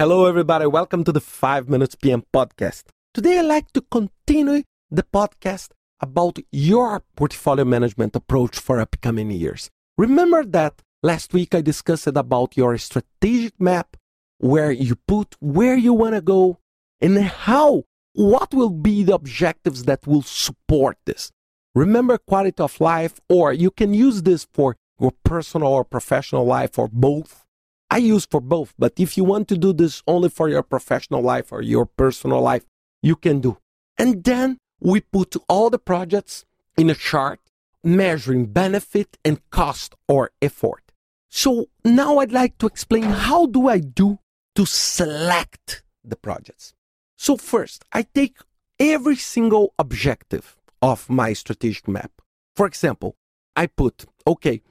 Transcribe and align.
Hello, 0.00 0.24
everybody. 0.24 0.64
Welcome 0.64 1.04
to 1.04 1.12
the 1.12 1.20
5 1.20 1.68
Minutes 1.68 1.94
PM 1.94 2.22
podcast. 2.32 2.84
Today, 3.12 3.38
I'd 3.38 3.42
like 3.42 3.70
to 3.72 3.82
continue 3.82 4.62
the 4.90 5.02
podcast 5.02 5.72
about 6.00 6.38
your 6.50 7.02
portfolio 7.16 7.66
management 7.66 8.16
approach 8.16 8.58
for 8.58 8.80
upcoming 8.80 9.30
years. 9.30 9.68
Remember 9.98 10.42
that 10.42 10.80
last 11.02 11.34
week 11.34 11.54
I 11.54 11.60
discussed 11.60 12.06
about 12.06 12.56
your 12.56 12.78
strategic 12.78 13.60
map 13.60 13.94
where 14.38 14.72
you 14.72 14.96
put 15.06 15.36
where 15.38 15.76
you 15.76 15.92
want 15.92 16.14
to 16.14 16.22
go 16.22 16.56
and 17.02 17.18
how, 17.18 17.82
what 18.14 18.54
will 18.54 18.70
be 18.70 19.02
the 19.02 19.16
objectives 19.16 19.84
that 19.84 20.06
will 20.06 20.22
support 20.22 20.96
this. 21.04 21.30
Remember 21.74 22.16
quality 22.16 22.62
of 22.62 22.80
life, 22.80 23.20
or 23.28 23.52
you 23.52 23.70
can 23.70 23.92
use 23.92 24.22
this 24.22 24.46
for 24.54 24.76
your 24.98 25.12
personal 25.26 25.68
or 25.68 25.84
professional 25.84 26.46
life 26.46 26.78
or 26.78 26.88
both. 26.88 27.44
I 27.90 27.98
use 27.98 28.24
for 28.24 28.40
both, 28.40 28.72
but 28.78 28.92
if 28.98 29.16
you 29.16 29.24
want 29.24 29.48
to 29.48 29.58
do 29.58 29.72
this 29.72 30.02
only 30.06 30.28
for 30.28 30.48
your 30.48 30.62
professional 30.62 31.22
life 31.22 31.50
or 31.50 31.60
your 31.60 31.86
personal 31.86 32.40
life, 32.40 32.64
you 33.02 33.16
can 33.16 33.40
do. 33.40 33.58
And 33.98 34.22
then 34.22 34.58
we 34.80 35.00
put 35.00 35.34
all 35.48 35.70
the 35.70 35.78
projects 35.78 36.44
in 36.76 36.88
a 36.88 36.94
chart 36.94 37.40
measuring 37.82 38.46
benefit 38.46 39.18
and 39.24 39.40
cost 39.50 39.94
or 40.06 40.30
effort. 40.40 40.92
So 41.28 41.66
now 41.84 42.18
I'd 42.18 42.32
like 42.32 42.58
to 42.58 42.66
explain 42.66 43.04
how 43.04 43.46
do 43.46 43.68
I 43.68 43.78
do 43.78 44.18
to 44.54 44.66
select 44.66 45.82
the 46.04 46.16
projects. 46.16 46.74
So 47.16 47.36
first, 47.36 47.84
I 47.92 48.02
take 48.02 48.36
every 48.78 49.16
single 49.16 49.74
objective 49.78 50.56
of 50.82 51.08
my 51.10 51.32
strategic 51.32 51.86
map. 51.86 52.12
For 52.56 52.66
example, 52.66 53.16
I 53.54 53.66
put, 53.66 54.06
okay, 54.26 54.62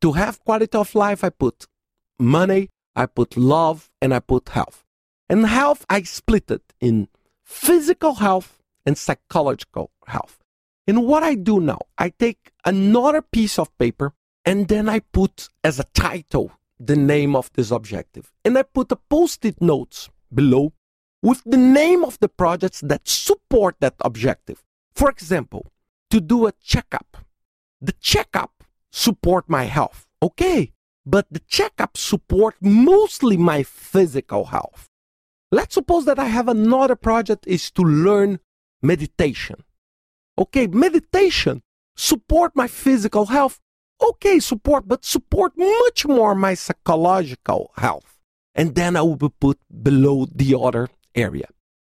to 0.00 0.12
have 0.12 0.44
quality 0.44 0.76
of 0.76 0.94
life, 0.94 1.24
I 1.24 1.30
put 1.30 1.66
money, 2.18 2.70
I 2.96 3.06
put 3.06 3.36
love, 3.36 3.90
and 4.00 4.14
I 4.14 4.20
put 4.20 4.50
health. 4.50 4.84
And 5.28 5.46
health, 5.46 5.84
I 5.88 6.02
split 6.02 6.50
it 6.50 6.72
in 6.80 7.08
physical 7.42 8.14
health 8.14 8.62
and 8.86 8.96
psychological 8.96 9.90
health. 10.06 10.38
And 10.86 11.06
what 11.06 11.22
I 11.22 11.34
do 11.34 11.60
now, 11.60 11.80
I 11.96 12.10
take 12.10 12.52
another 12.64 13.22
piece 13.22 13.58
of 13.58 13.76
paper 13.78 14.12
and 14.44 14.68
then 14.68 14.88
I 14.88 15.00
put 15.00 15.48
as 15.62 15.80
a 15.80 15.84
title 15.94 16.52
the 16.78 16.96
name 16.96 17.34
of 17.34 17.50
this 17.54 17.70
objective. 17.70 18.32
And 18.44 18.58
I 18.58 18.62
put 18.62 18.92
a 18.92 18.96
post 18.96 19.44
it 19.44 19.60
notes 19.62 20.10
below 20.32 20.74
with 21.22 21.42
the 21.46 21.56
name 21.56 22.04
of 22.04 22.18
the 22.20 22.28
projects 22.28 22.80
that 22.82 23.08
support 23.08 23.76
that 23.80 23.94
objective. 24.00 24.62
For 24.94 25.08
example, 25.08 25.72
to 26.10 26.20
do 26.20 26.46
a 26.46 26.52
checkup. 26.62 27.16
The 27.80 27.92
checkup 27.92 28.62
support 28.92 29.48
my 29.48 29.64
health. 29.64 30.06
Okay, 30.22 30.72
but 31.06 31.26
the 31.30 31.40
checkup 31.40 31.96
support 31.96 32.56
mostly 32.60 33.36
my 33.36 33.62
physical 33.62 34.46
health. 34.46 34.88
Let's 35.52 35.74
suppose 35.74 36.04
that 36.06 36.18
I 36.18 36.26
have 36.26 36.48
another 36.48 36.96
project 36.96 37.46
is 37.46 37.70
to 37.72 37.82
learn 37.82 38.40
meditation. 38.82 39.64
Okay, 40.38 40.66
meditation 40.66 41.62
support 41.96 42.56
my 42.56 42.66
physical 42.66 43.26
health. 43.26 43.60
Okay, 44.02 44.40
support, 44.40 44.88
but 44.88 45.04
support 45.04 45.52
much 45.56 46.06
more 46.06 46.34
my 46.34 46.54
psychological 46.54 47.70
health. 47.76 48.18
And 48.54 48.74
then 48.74 48.96
I 48.96 49.02
will 49.02 49.16
be 49.16 49.28
put 49.28 49.58
below 49.82 50.26
the 50.32 50.58
other 50.58 50.88
area. 51.14 51.46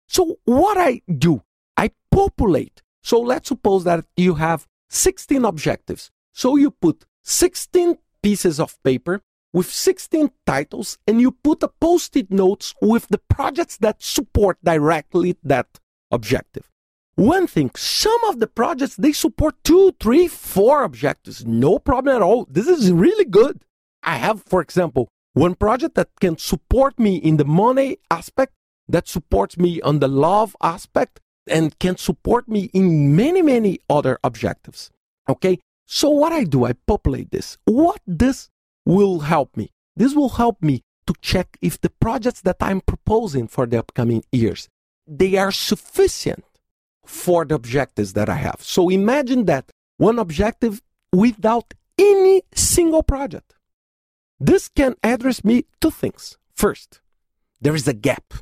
So 0.08 0.38
what 0.44 0.78
I 0.78 1.02
do, 1.18 1.42
I 1.76 1.90
populate. 2.10 2.82
So 3.02 3.20
let's 3.20 3.48
suppose 3.48 3.84
that 3.84 4.04
you 4.16 4.34
have 4.34 4.66
16 4.90 5.44
objectives. 5.44 6.10
So 6.32 6.56
you 6.56 6.70
put 6.70 7.04
16 7.24 7.98
pieces 8.26 8.58
of 8.58 8.82
paper 8.82 9.20
with 9.52 9.70
16 9.70 10.30
titles 10.44 10.98
and 11.06 11.20
you 11.20 11.30
put 11.30 11.62
a 11.62 11.68
post-it 11.68 12.28
notes 12.28 12.74
with 12.82 13.06
the 13.06 13.22
projects 13.36 13.76
that 13.76 14.02
support 14.02 14.58
directly 14.64 15.36
that 15.44 15.68
objective. 16.10 16.66
One 17.14 17.46
thing, 17.46 17.70
some 17.76 18.22
of 18.24 18.40
the 18.40 18.48
projects 18.48 18.96
they 18.96 19.12
support 19.12 19.54
two, 19.62 19.94
three, 20.00 20.26
four 20.26 20.82
objectives. 20.82 21.46
No 21.46 21.78
problem 21.78 22.16
at 22.16 22.26
all. 22.28 22.48
This 22.50 22.66
is 22.66 22.90
really 22.90 23.24
good. 23.24 23.62
I 24.02 24.16
have, 24.16 24.42
for 24.42 24.60
example, 24.60 25.08
one 25.32 25.54
project 25.54 25.94
that 25.94 26.10
can 26.20 26.36
support 26.36 26.98
me 26.98 27.12
in 27.28 27.36
the 27.36 27.44
money 27.44 27.98
aspect, 28.10 28.54
that 28.88 29.06
supports 29.06 29.56
me 29.56 29.80
on 29.82 30.00
the 30.00 30.08
love 30.08 30.56
aspect, 30.60 31.20
and 31.46 31.78
can 31.78 31.96
support 31.96 32.48
me 32.48 32.70
in 32.74 33.14
many, 33.14 33.40
many 33.40 33.78
other 33.88 34.18
objectives. 34.24 34.90
Okay. 35.28 35.60
So 35.86 36.10
what 36.10 36.32
I 36.32 36.44
do, 36.44 36.64
I 36.64 36.72
populate 36.86 37.30
this. 37.30 37.56
What 37.64 38.00
this 38.06 38.50
will 38.84 39.20
help 39.20 39.56
me? 39.56 39.72
This 39.94 40.14
will 40.14 40.30
help 40.30 40.62
me 40.62 40.82
to 41.06 41.14
check 41.22 41.56
if 41.62 41.80
the 41.80 41.90
projects 41.90 42.40
that 42.42 42.56
I'm 42.60 42.80
proposing 42.80 43.46
for 43.46 43.66
the 43.66 43.78
upcoming 43.78 44.24
years, 44.32 44.68
they 45.06 45.36
are 45.36 45.52
sufficient 45.52 46.44
for 47.04 47.44
the 47.44 47.54
objectives 47.54 48.12
that 48.14 48.28
I 48.28 48.34
have. 48.34 48.60
So 48.60 48.88
imagine 48.88 49.44
that 49.44 49.70
one 49.96 50.18
objective 50.18 50.82
without 51.12 51.72
any 51.98 52.42
single 52.54 53.04
project. 53.04 53.54
This 54.38 54.68
can 54.68 54.96
address 55.02 55.44
me 55.44 55.64
two 55.80 55.90
things. 55.90 56.36
First, 56.54 57.00
there 57.60 57.74
is 57.74 57.88
a 57.88 57.94
gap. 57.94 58.34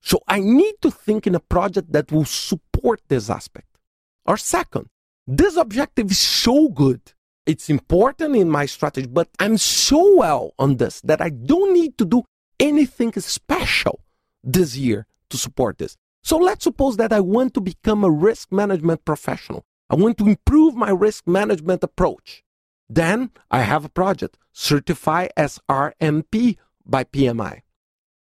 So 0.00 0.20
I 0.28 0.38
need 0.38 0.74
to 0.82 0.90
think 0.90 1.26
in 1.26 1.34
a 1.34 1.40
project 1.40 1.92
that 1.92 2.12
will 2.12 2.24
support 2.24 3.02
this 3.08 3.28
aspect. 3.28 3.76
Or 4.24 4.36
second, 4.36 4.88
this 5.26 5.56
objective 5.56 6.10
is 6.10 6.20
so 6.20 6.68
good. 6.68 7.00
It's 7.46 7.70
important 7.70 8.36
in 8.36 8.50
my 8.50 8.66
strategy, 8.66 9.06
but 9.06 9.28
I'm 9.38 9.58
so 9.58 10.16
well 10.16 10.52
on 10.58 10.76
this 10.76 11.00
that 11.02 11.20
I 11.20 11.30
don't 11.30 11.72
need 11.72 11.96
to 11.98 12.04
do 12.04 12.24
anything 12.58 13.12
special 13.12 14.00
this 14.42 14.76
year 14.76 15.06
to 15.30 15.36
support 15.36 15.78
this. 15.78 15.96
So 16.22 16.36
let's 16.38 16.64
suppose 16.64 16.96
that 16.96 17.12
I 17.12 17.20
want 17.20 17.54
to 17.54 17.60
become 17.60 18.02
a 18.02 18.10
risk 18.10 18.50
management 18.50 19.04
professional. 19.04 19.64
I 19.88 19.94
want 19.94 20.18
to 20.18 20.26
improve 20.26 20.74
my 20.74 20.90
risk 20.90 21.26
management 21.28 21.84
approach. 21.84 22.42
Then 22.88 23.30
I 23.50 23.62
have 23.62 23.84
a 23.84 23.88
project, 23.88 24.36
Certify 24.52 25.28
as 25.36 25.60
RMP 25.68 26.56
by 26.84 27.04
PMI. 27.04 27.60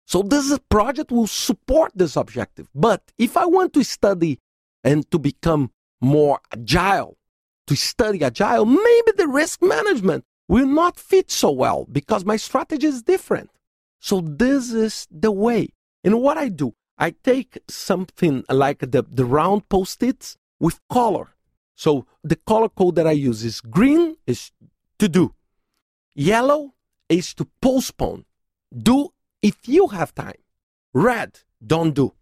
So 0.05 0.21
this 0.21 0.57
project 0.69 1.11
will 1.11 1.27
support 1.27 1.91
this 1.95 2.15
objective. 2.15 2.69
But 2.75 3.01
if 3.17 3.37
I 3.37 3.45
want 3.45 3.73
to 3.73 3.83
study 3.83 4.39
and 4.83 5.09
to 5.09 5.17
become 5.17 5.71
more 6.05 6.39
agile, 6.53 7.17
to 7.67 7.75
study 7.75 8.23
agile, 8.23 8.65
maybe 8.65 9.11
the 9.17 9.27
risk 9.27 9.61
management 9.61 10.23
will 10.47 10.67
not 10.67 10.99
fit 10.99 11.31
so 11.31 11.51
well 11.51 11.87
because 11.91 12.23
my 12.23 12.37
strategy 12.37 12.87
is 12.87 13.01
different. 13.01 13.49
So 13.99 14.21
this 14.21 14.71
is 14.71 15.07
the 15.09 15.31
way. 15.31 15.69
And 16.03 16.21
what 16.21 16.37
I 16.37 16.49
do, 16.49 16.75
I 16.97 17.15
take 17.23 17.57
something 17.67 18.43
like 18.49 18.79
the, 18.79 19.01
the 19.01 19.25
round 19.25 19.67
post-its 19.67 20.37
with 20.59 20.79
color. 20.89 21.35
So 21.75 22.05
the 22.23 22.35
color 22.35 22.69
code 22.69 22.95
that 22.95 23.07
I 23.07 23.11
use 23.11 23.43
is 23.43 23.59
green 23.59 24.15
is 24.27 24.51
to 24.99 25.09
do. 25.09 25.33
Yellow 26.13 26.75
is 27.09 27.33
to 27.33 27.47
postpone. 27.61 28.25
Do 28.71 29.09
if 29.41 29.67
you 29.67 29.87
have 29.87 30.13
time. 30.13 30.41
Red, 30.93 31.39
don't 31.65 31.93
do. 31.93 32.13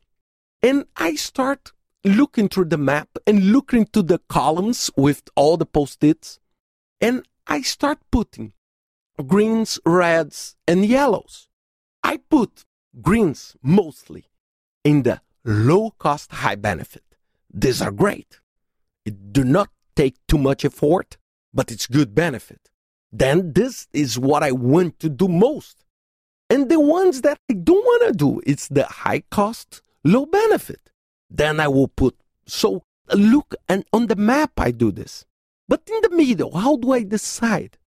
And 0.62 0.86
I 0.96 1.16
start 1.16 1.74
looking 2.04 2.50
through 2.50 2.66
the 2.66 2.78
map 2.78 3.10
and 3.26 3.52
looking 3.52 3.86
to 3.88 4.02
the 4.02 4.20
columns 4.30 4.92
with 4.98 5.24
all 5.36 5.58
the 5.58 5.66
post-its. 5.66 6.40
And 7.00 7.26
I 7.48 7.62
start 7.62 8.00
putting 8.12 8.54
greens, 9.28 9.80
reds, 9.86 10.56
and 10.68 10.86
yellows. 10.86 11.48
I 12.04 12.18
put 12.18 12.66
greens 13.02 13.56
mostly 13.62 14.26
in 14.84 15.04
the 15.04 15.22
low 15.46 15.92
cost, 15.92 16.32
high 16.32 16.56
benefit. 16.56 17.04
These 17.54 17.82
are 17.82 17.92
great. 17.92 18.40
It 19.06 19.32
do 19.34 19.44
not 19.44 19.70
take 19.96 20.16
too 20.28 20.38
much 20.38 20.66
effort, 20.66 21.18
but 21.54 21.72
it's 21.72 21.88
good 21.88 22.16
benefit. 22.16 22.72
Then 23.12 23.54
this 23.54 23.88
is 23.94 24.18
what 24.18 24.44
I 24.44 24.52
want 24.52 25.00
to 25.00 25.10
do 25.10 25.28
most. 25.28 25.86
And 26.50 26.70
the 26.70 26.80
ones 26.80 27.22
that 27.22 27.38
I 27.50 27.54
don't 27.54 27.84
want 27.84 28.08
to 28.08 28.18
do, 28.18 28.42
it's 28.46 28.68
the 28.68 28.86
high 28.86 29.24
cost, 29.30 29.82
low 30.04 30.26
benefit. 30.26 30.92
Then 31.34 31.60
I 31.60 31.68
will 31.68 31.88
put, 31.88 32.16
so 32.46 32.84
look, 33.12 33.56
and 33.68 33.84
on 33.92 34.08
the 34.08 34.16
map 34.16 34.52
I 34.58 34.70
do 34.72 34.92
this. 34.92 35.26
But 35.68 35.82
in 35.92 36.00
the 36.02 36.16
middle, 36.16 36.56
how 36.56 36.78
do 36.78 36.92
I 36.92 37.04
decide? 37.04 37.78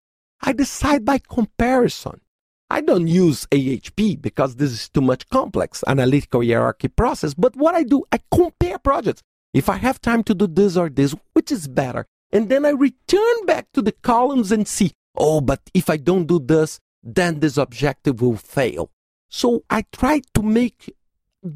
I 0.40 0.52
decide 0.52 1.04
by 1.04 1.19
comparison. 1.19 2.20
I 2.69 2.81
don't 2.81 3.06
use 3.06 3.46
AHP 3.46 4.20
because 4.20 4.56
this 4.56 4.72
is 4.72 4.88
too 4.88 5.00
much 5.00 5.28
complex 5.28 5.84
analytical 5.87 6.43
hierarchy 6.43 6.88
process. 6.88 7.32
But 7.32 7.54
what 7.54 7.76
I 7.76 7.84
do, 7.84 8.04
I 8.10 8.19
compare 8.34 8.78
projects. 8.78 9.22
If 9.54 9.69
I 9.69 9.76
have 9.76 10.00
time 10.00 10.25
to 10.25 10.34
do 10.34 10.49
this 10.49 10.76
or 10.76 10.88
this, 10.88 11.14
which 11.32 11.52
is 11.52 11.69
better? 11.69 12.06
And 12.32 12.49
then 12.49 12.66
I 12.66 12.70
return 12.70 13.46
back 13.46 13.70
to 13.75 13.82
the 13.82 13.92
columns 13.92 14.50
and 14.50 14.66
see, 14.66 14.92
oh, 15.16 15.40
but 15.40 15.60
if 15.72 15.88
I 15.88 15.96
don't 15.96 16.26
do 16.26 16.40
this, 16.40 16.81
then 17.02 17.38
this 17.38 17.56
objective 17.56 18.20
will 18.20 18.37
fail. 18.37 18.90
So 19.31 19.62
I 19.70 19.84
try 19.92 20.22
to 20.34 20.42
make 20.42 20.92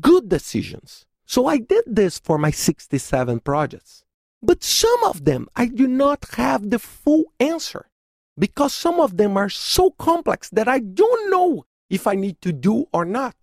good 0.00 0.28
decisions. 0.28 1.06
So 1.30 1.46
I 1.46 1.58
did 1.58 1.84
this 1.86 2.18
for 2.18 2.38
my 2.38 2.50
67 2.50 3.38
projects. 3.38 4.02
But 4.42 4.64
some 4.64 5.04
of 5.04 5.24
them 5.24 5.46
I 5.54 5.66
do 5.66 5.86
not 5.86 6.24
have 6.32 6.70
the 6.70 6.80
full 6.80 7.26
answer 7.38 7.88
because 8.36 8.74
some 8.74 8.98
of 8.98 9.16
them 9.16 9.36
are 9.36 9.48
so 9.48 9.92
complex 9.92 10.50
that 10.50 10.66
I 10.66 10.80
don't 10.80 11.30
know 11.30 11.66
if 11.88 12.08
I 12.08 12.16
need 12.16 12.40
to 12.40 12.52
do 12.52 12.88
or 12.92 13.04
not. 13.04 13.36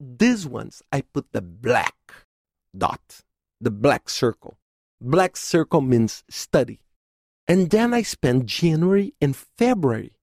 these 0.00 0.44
ones, 0.44 0.82
I 0.90 1.02
put 1.02 1.26
the 1.30 1.40
black 1.40 1.94
dot, 2.76 3.22
the 3.60 3.70
black 3.70 4.08
circle. 4.08 4.58
Black 5.00 5.36
circle 5.36 5.82
means 5.82 6.24
study. 6.28 6.80
And 7.46 7.70
then 7.70 7.94
I 7.94 8.02
spend 8.02 8.48
January 8.48 9.14
and 9.20 9.36
February 9.36 10.14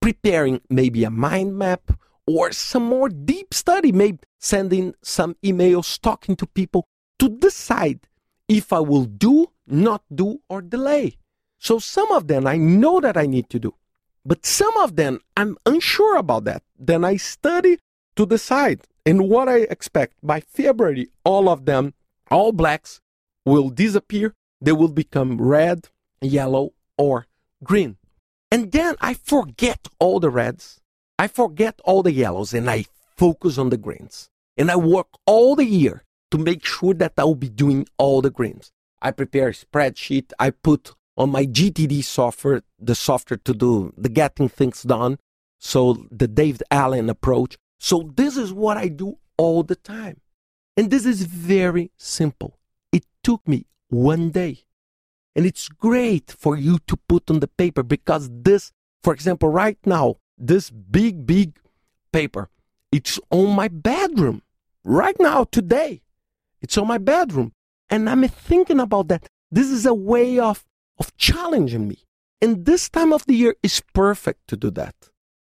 preparing 0.00 0.60
maybe 0.70 1.02
a 1.02 1.10
mind 1.10 1.58
map 1.58 1.98
or 2.26 2.52
some 2.52 2.84
more 2.84 3.08
deep 3.08 3.54
study, 3.54 3.92
maybe 3.92 4.18
sending 4.38 4.94
some 5.02 5.36
emails, 5.44 6.00
talking 6.00 6.36
to 6.36 6.46
people 6.46 6.86
to 7.18 7.28
decide 7.28 8.00
if 8.48 8.72
I 8.72 8.80
will 8.80 9.04
do, 9.04 9.52
not 9.66 10.02
do, 10.14 10.40
or 10.48 10.62
delay. 10.62 11.16
So 11.58 11.78
some 11.78 12.10
of 12.12 12.28
them 12.28 12.46
I 12.46 12.56
know 12.56 13.00
that 13.00 13.16
I 13.16 13.26
need 13.26 13.48
to 13.50 13.58
do, 13.58 13.74
but 14.24 14.44
some 14.44 14.76
of 14.76 14.96
them 14.96 15.20
I'm 15.36 15.56
unsure 15.64 16.16
about 16.16 16.44
that. 16.44 16.62
Then 16.78 17.04
I 17.04 17.16
study 17.16 17.78
to 18.16 18.26
decide. 18.26 18.82
And 19.04 19.28
what 19.28 19.48
I 19.48 19.58
expect 19.58 20.14
by 20.22 20.40
February, 20.40 21.08
all 21.24 21.48
of 21.48 21.64
them, 21.64 21.94
all 22.30 22.52
blacks, 22.52 23.00
will 23.44 23.70
disappear. 23.70 24.34
They 24.60 24.72
will 24.72 24.88
become 24.88 25.40
red, 25.40 25.88
yellow, 26.20 26.72
or 26.98 27.26
green. 27.62 27.98
And 28.50 28.72
then 28.72 28.96
I 29.00 29.14
forget 29.14 29.88
all 29.98 30.18
the 30.18 30.30
reds, 30.30 30.80
I 31.18 31.28
forget 31.28 31.80
all 31.84 32.02
the 32.02 32.12
yellows, 32.12 32.52
and 32.52 32.68
I 32.68 32.84
focus 33.16 33.58
on 33.58 33.70
the 33.70 33.76
greens. 33.76 34.28
And 34.56 34.70
I 34.70 34.76
work 34.76 35.08
all 35.26 35.56
the 35.56 35.64
year 35.64 36.04
to 36.30 36.38
make 36.38 36.64
sure 36.64 36.94
that 36.94 37.14
I 37.16 37.24
will 37.24 37.34
be 37.34 37.48
doing 37.48 37.86
all 37.98 38.20
the 38.20 38.30
greens. 38.30 38.72
I 39.00 39.10
prepare 39.10 39.48
a 39.48 39.52
spreadsheet. 39.52 40.32
I 40.38 40.50
put 40.50 40.94
on 41.16 41.30
my 41.30 41.46
GTD 41.46 42.04
software, 42.04 42.62
the 42.78 42.94
software 42.94 43.38
to 43.44 43.54
do 43.54 43.92
the 43.96 44.08
getting 44.08 44.48
things 44.48 44.82
done. 44.82 45.18
So 45.58 46.06
the 46.10 46.28
David 46.28 46.62
Allen 46.70 47.08
approach. 47.08 47.56
So 47.78 48.10
this 48.14 48.36
is 48.36 48.52
what 48.52 48.76
I 48.76 48.88
do 48.88 49.18
all 49.36 49.62
the 49.62 49.76
time. 49.76 50.20
And 50.76 50.90
this 50.90 51.06
is 51.06 51.22
very 51.22 51.90
simple. 51.96 52.58
It 52.92 53.04
took 53.22 53.46
me 53.48 53.66
one 53.88 54.30
day. 54.30 54.64
And 55.34 55.46
it's 55.46 55.68
great 55.68 56.30
for 56.30 56.56
you 56.56 56.78
to 56.86 56.96
put 57.08 57.30
on 57.30 57.40
the 57.40 57.48
paper 57.48 57.82
because 57.82 58.28
this, 58.32 58.72
for 59.02 59.12
example, 59.12 59.48
right 59.48 59.78
now, 59.84 60.16
this 60.38 60.70
big, 60.70 61.26
big 61.26 61.58
paper, 62.12 62.48
it's 62.92 63.18
on 63.30 63.54
my 63.54 63.68
bedroom 63.68 64.42
right 64.84 65.16
now, 65.18 65.44
today. 65.44 66.02
It's 66.60 66.78
on 66.78 66.86
my 66.86 66.98
bedroom. 66.98 67.52
And 67.90 68.08
I'm 68.08 68.26
thinking 68.28 68.80
about 68.80 69.08
that. 69.08 69.28
This 69.50 69.70
is 69.70 69.86
a 69.86 69.94
way 69.94 70.38
of, 70.38 70.64
of 70.98 71.16
challenging 71.16 71.88
me. 71.88 72.04
And 72.40 72.64
this 72.66 72.88
time 72.88 73.12
of 73.12 73.24
the 73.26 73.34
year 73.34 73.54
is 73.62 73.82
perfect 73.92 74.48
to 74.48 74.56
do 74.56 74.70
that 74.72 74.94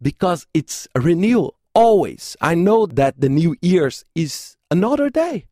because 0.01 0.47
it's 0.55 0.89
a 0.95 1.01
renewal 1.01 1.57
always. 1.75 2.37
I 2.41 2.55
know 2.55 2.87
that 2.87 3.21
the 3.21 3.29
new 3.29 3.57
year's 3.61 4.05
is 4.15 4.57
another 4.71 5.11
day. 5.11 5.47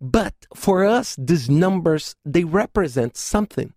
But 0.00 0.34
for 0.54 0.84
us, 0.84 1.16
these 1.18 1.48
numbers, 1.48 2.14
they 2.24 2.44
represent 2.44 3.16
something. 3.16 3.72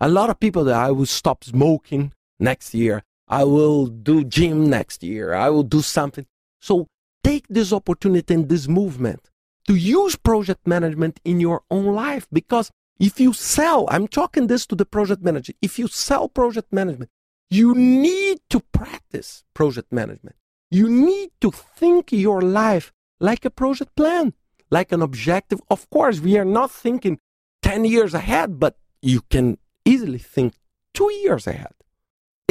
A 0.00 0.08
lot 0.08 0.30
of 0.30 0.40
people 0.40 0.64
that 0.64 0.74
I 0.74 0.90
will 0.90 1.06
stop 1.06 1.44
smoking 1.44 2.12
next 2.40 2.74
year. 2.74 3.04
I 3.28 3.44
will 3.44 3.86
do 3.86 4.24
gym 4.24 4.68
next 4.68 5.02
year. 5.02 5.34
I 5.34 5.50
will 5.50 5.62
do 5.62 5.80
something. 5.80 6.26
So 6.60 6.86
take 7.24 7.46
this 7.48 7.72
opportunity 7.72 8.34
and 8.34 8.48
this 8.48 8.68
movement 8.68 9.30
to 9.66 9.74
use 9.74 10.16
project 10.16 10.66
management 10.66 11.20
in 11.24 11.40
your 11.40 11.62
own 11.70 11.86
life 11.86 12.26
because 12.32 12.70
if 12.98 13.18
you 13.18 13.32
sell, 13.32 13.88
I'm 13.90 14.06
talking 14.06 14.46
this 14.46 14.66
to 14.66 14.74
the 14.74 14.84
project 14.84 15.22
manager. 15.22 15.52
If 15.60 15.78
you 15.78 15.88
sell 15.88 16.28
project 16.28 16.72
management, 16.72 17.10
you 17.50 17.74
need 17.74 18.40
to 18.50 18.60
practice 18.72 19.44
project 19.54 19.92
management. 19.92 20.36
You 20.70 20.88
need 20.88 21.30
to 21.40 21.50
think 21.50 22.12
your 22.12 22.40
life 22.40 22.92
like 23.20 23.44
a 23.44 23.50
project 23.50 23.94
plan, 23.94 24.34
like 24.70 24.92
an 24.92 25.02
objective. 25.02 25.60
Of 25.70 25.88
course, 25.90 26.20
we 26.20 26.38
are 26.38 26.44
not 26.44 26.70
thinking 26.70 27.18
10 27.62 27.84
years 27.84 28.14
ahead, 28.14 28.58
but 28.58 28.76
you 29.00 29.22
can 29.30 29.58
easily 29.84 30.18
think 30.18 30.54
two 30.94 31.10
years 31.12 31.46
ahead 31.46 31.74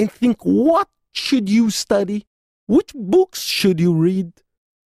and 0.02 0.12
think 0.12 0.38
what 0.42 0.88
should 1.12 1.48
you 1.48 1.70
study? 1.70 2.26
Which 2.66 2.92
books 2.96 3.42
should 3.42 3.80
you 3.80 3.94
read 3.94 4.34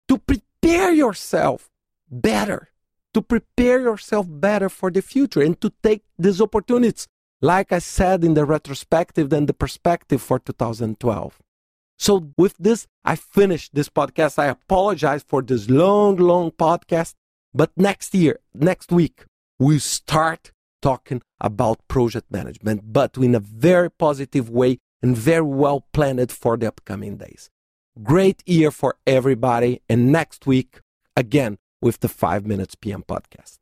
to 0.09 0.19
prepare 0.19 0.93
yourself 0.93 1.69
better, 2.09 2.69
to 3.15 3.21
prepare 3.21 3.81
yourself 3.81 4.27
better 4.29 4.69
for 4.69 4.91
the 4.91 5.03
future 5.03 5.43
and 5.43 5.61
to 5.61 5.73
take 5.83 6.05
these 6.17 6.41
opportunities, 6.41 7.09
like 7.41 7.73
I 7.73 7.81
said 7.81 8.23
in 8.23 8.35
the 8.35 8.45
retrospective 8.45 9.33
and 9.33 9.49
the 9.49 9.55
perspective 9.55 10.23
for 10.23 10.39
2012. 10.39 11.39
So, 11.99 12.31
with 12.39 12.55
this, 12.59 12.87
I 13.05 13.17
finished 13.17 13.75
this 13.75 13.89
podcast. 13.89 14.39
I 14.39 14.47
apologize 14.47 15.25
for 15.27 15.43
this 15.43 15.69
long, 15.69 16.17
long 16.17 16.51
podcast. 16.53 17.15
But 17.53 17.73
next 17.77 18.15
year, 18.15 18.39
next 18.55 18.93
week, 18.93 19.25
we 19.59 19.81
start 19.81 20.53
talking 20.81 21.21
about 21.41 21.87
project 21.89 22.31
management, 22.31 22.93
but 22.93 23.17
in 23.17 23.35
a 23.35 23.41
very 23.41 23.91
positive 23.91 24.49
way 24.49 24.79
and 25.03 25.17
very 25.17 25.43
well 25.43 25.87
planned 25.93 26.31
for 26.31 26.57
the 26.57 26.69
upcoming 26.69 27.17
days. 27.17 27.51
Great 28.03 28.43
year 28.47 28.71
for 28.71 28.97
everybody. 29.07 29.83
And 29.89 30.13
next 30.13 30.47
week, 30.47 30.81
again, 31.17 31.59
with 31.81 32.01
the 32.01 32.09
5 32.09 32.47
Minutes 32.47 32.75
PM 32.75 33.03
podcast. 33.03 33.59